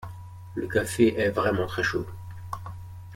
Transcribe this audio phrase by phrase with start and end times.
[0.55, 2.07] Le café est vraiment très chaud.